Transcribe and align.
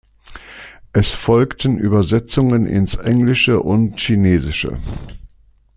Es 0.93 1.13
folgten 1.13 1.77
Übersetzungen 1.77 2.65
ins 2.65 2.95
Englische 2.95 3.59
und 3.59 3.99
Chinesische. 3.99 4.79